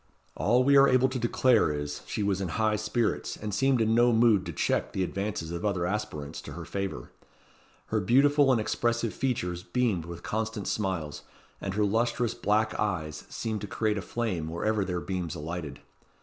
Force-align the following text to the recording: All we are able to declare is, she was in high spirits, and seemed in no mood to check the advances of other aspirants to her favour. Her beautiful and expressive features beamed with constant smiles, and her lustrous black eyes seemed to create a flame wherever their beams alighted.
All 0.35 0.63
we 0.63 0.75
are 0.77 0.89
able 0.89 1.09
to 1.09 1.19
declare 1.19 1.71
is, 1.71 2.01
she 2.07 2.23
was 2.23 2.41
in 2.41 2.47
high 2.47 2.75
spirits, 2.75 3.37
and 3.37 3.53
seemed 3.53 3.79
in 3.81 3.93
no 3.93 4.11
mood 4.11 4.47
to 4.47 4.51
check 4.51 4.93
the 4.93 5.03
advances 5.03 5.51
of 5.51 5.63
other 5.63 5.85
aspirants 5.85 6.41
to 6.41 6.53
her 6.53 6.65
favour. 6.65 7.11
Her 7.89 7.99
beautiful 7.99 8.51
and 8.51 8.59
expressive 8.59 9.13
features 9.13 9.61
beamed 9.61 10.05
with 10.05 10.23
constant 10.23 10.67
smiles, 10.67 11.21
and 11.61 11.75
her 11.75 11.85
lustrous 11.85 12.33
black 12.33 12.73
eyes 12.79 13.25
seemed 13.29 13.61
to 13.61 13.67
create 13.67 13.99
a 13.99 14.01
flame 14.01 14.47
wherever 14.49 14.83
their 14.83 15.01
beams 15.01 15.35
alighted. 15.35 15.81